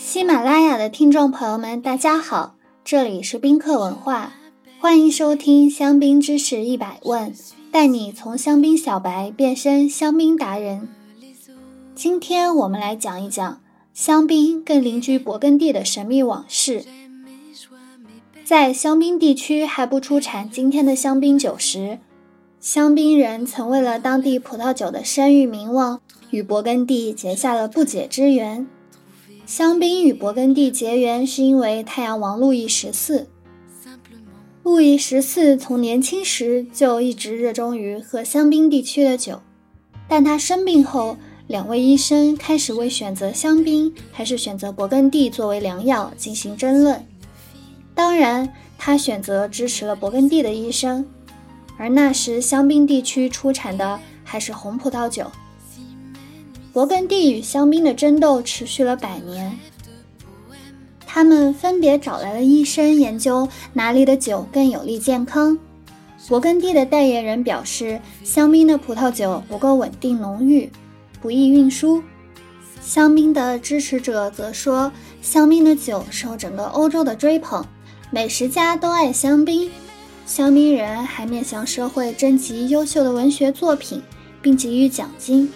[0.00, 4.32] 喜马拉雅的听众朋友们，大家好，这里是宾客文化，
[4.80, 7.34] 欢迎收听香槟知识一百问，
[7.70, 10.88] 带你从香槟小白变身香槟达人。
[11.94, 13.60] 今天我们来讲一讲
[13.92, 16.82] 香槟跟邻居勃艮第的神秘往事。
[18.42, 21.98] 在香槟地区还不出产今天的香槟酒时，
[22.58, 28.66] 香槟人曾为了当地葡萄酒的声誉名望，与勃艮第结下了不解之缘。
[29.50, 33.26] 香槟与勃艮第结缘是因为太阳王路易十四。
[34.62, 39.40] 路易十四从年轻时就一直热衷于喝香槟地区的酒，
[40.06, 41.16] 但他生病后，
[41.48, 47.04] 两位医生开始为选择香槟还是选择勃艮第作为良药进行争论。
[47.92, 51.04] 当然，他选择支持了勃艮第的医生，
[51.76, 55.28] 而那时香槟地区出产的还是红葡萄酒。
[56.72, 59.58] 勃艮第与香槟的争斗持续了百年，
[61.04, 65.58] 他们分别找来了医生研究哪里的酒更有利健康。
[66.28, 70.70] 勃艮第的代言人表示，香槟的葡萄酒不够稳定浓郁，
[71.20, 72.00] 不易运输；
[72.80, 77.64] 香槟的支持者则说，香槟的酒受整个欧洲的追捧，
[78.12, 79.68] 美食家都爱香槟，
[80.24, 84.00] 香槟人还面向社会征集优秀的文学作品，
[84.40, 85.50] 并给予奖金。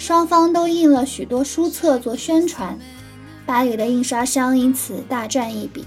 [0.00, 2.78] 双方都印了许多书册做宣传，
[3.44, 5.84] 巴黎的印刷商因此大赚一笔。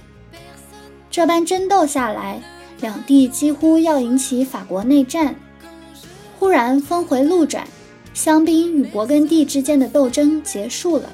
[1.09, 2.39] 这般争斗下来，
[2.79, 5.35] 两地几乎要引起法国内战。
[6.37, 7.67] 忽然峰回路转，
[8.13, 11.09] 香槟与勃艮第之间的斗争结束了，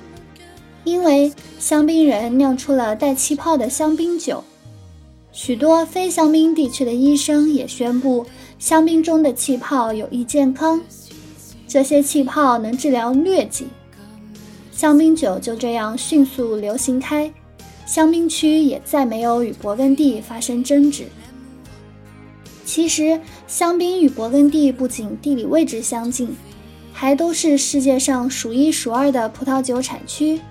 [0.84, 4.44] 因为香槟人酿出了带气泡的香槟酒。
[5.32, 8.26] 许多非香槟地区的医生也宣布，
[8.60, 10.82] 香槟中的气泡有益健康。
[11.70, 13.68] 这些气泡能治疗疟疾，
[14.72, 17.32] 香槟酒就这样迅速流行开，
[17.86, 21.06] 香槟区也再没有与勃艮第发生争执。
[22.66, 26.36] 其实，香槟与勃艮第不仅地理位置相近，
[26.92, 30.42] 还都是世界上数一数二的葡萄酒产区。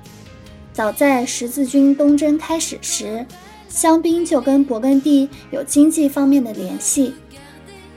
[0.73, 3.27] 早在十字军东征开始时，
[3.69, 7.15] 香槟就跟勃艮第有经济方面的联系。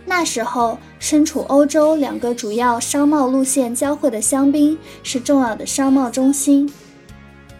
[0.05, 6.71] 那时候，身处欧洲两个主要商贸路线交汇的香槟是重要的商贸中心，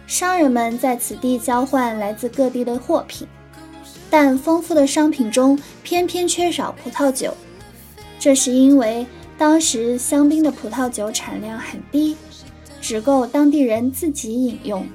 [0.06, 3.26] 商人们在此地交换来自各地的货品，
[4.08, 7.36] 但丰富的商品中偏偏缺少葡萄酒，
[8.16, 9.04] 这是因为
[9.36, 12.16] 当时香槟的葡萄酒产量很低，
[12.80, 14.86] 只够当地人自己饮用，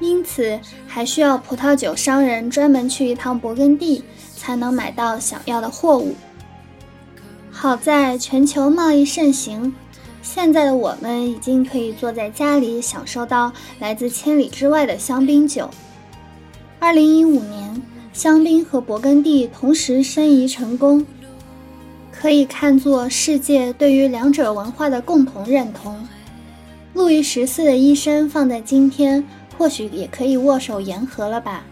[0.00, 0.58] 因此
[0.88, 4.02] 还需要葡萄酒商人专门去一趟勃艮第，
[4.36, 6.16] 才能买到想要的货物。
[7.62, 9.72] 好在全球贸易盛行，
[10.20, 15.70] 现在的我们已经可以坐在家里享受到来自千里之外的香槟酒。
[16.80, 17.80] 二零一五年，
[18.12, 21.06] 香槟和勃艮第同时申遗成功，
[22.10, 26.04] 可以看作世界对于两者文化的共同认同。
[26.94, 29.24] 路易十四的一生放在今天，
[29.56, 31.62] 或许也可以握手言和了吧。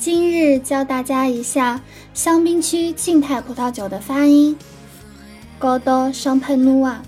[0.00, 1.82] 今日教大家一下
[2.14, 4.56] 香槟区静态葡萄酒的发音：
[5.58, 7.02] 高多香喷努啊，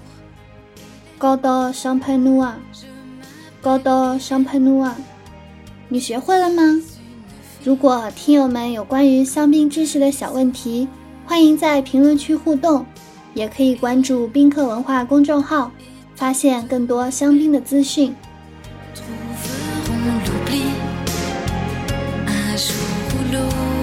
[1.16, 2.58] 高多香喷努啊，
[3.62, 4.94] 高多香喷努啊。
[5.88, 6.82] 你学会了吗？
[7.64, 10.86] 如果听友们有关于香槟知识的小问题，
[11.24, 12.84] 欢迎在评论区互动，
[13.32, 15.72] 也可以关注宾客文化公众号，
[16.14, 18.14] 发现更多香槟的资讯。
[22.64, 22.72] 殊
[23.08, 23.81] 不知